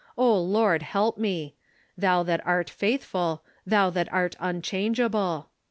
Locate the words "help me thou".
0.81-2.23